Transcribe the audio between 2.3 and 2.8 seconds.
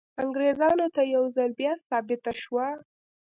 شوه.